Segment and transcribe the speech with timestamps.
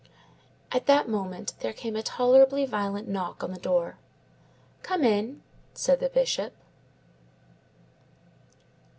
[0.71, 3.99] At that moment there came a tolerably violent knock on the door.
[4.81, 5.43] "Come in,"
[5.75, 6.53] said the Bishop.